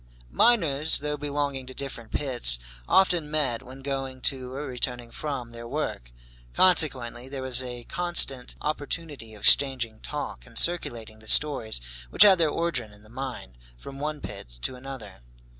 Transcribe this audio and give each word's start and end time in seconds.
Miners, 0.31 0.97
though 0.97 1.15
belonging 1.15 1.67
to 1.67 1.75
different 1.75 2.09
pits, 2.11 2.57
often 2.87 3.29
met, 3.29 3.61
when 3.61 3.83
going 3.83 4.19
to 4.21 4.51
or 4.51 4.65
returning 4.65 5.11
from 5.11 5.51
their 5.51 5.67
work. 5.67 6.11
Consequently 6.53 7.29
there 7.29 7.43
was 7.43 7.61
a 7.61 7.83
constant 7.83 8.55
opportunity 8.61 9.35
of 9.35 9.41
exchanging 9.43 9.99
talk, 9.99 10.43
and 10.47 10.57
circulating 10.57 11.19
the 11.19 11.27
stories 11.27 11.79
which 12.09 12.23
had 12.23 12.39
their 12.39 12.49
origin 12.49 12.91
in 12.91 13.03
the 13.03 13.09
mine, 13.09 13.55
from 13.77 13.99
one 13.99 14.21
pit 14.21 14.49
to 14.63 14.73
another. 14.75 15.21